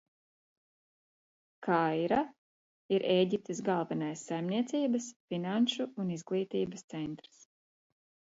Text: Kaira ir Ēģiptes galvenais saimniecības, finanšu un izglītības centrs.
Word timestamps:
Kaira 1.65 2.21
ir 2.97 3.05
Ēģiptes 3.15 3.61
galvenais 3.67 4.23
saimniecības, 4.31 5.09
finanšu 5.33 5.87
un 6.05 6.09
izglītības 6.19 6.85
centrs. 6.95 7.47